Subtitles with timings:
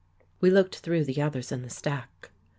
[0.39, 2.31] We looked through the others in the stack.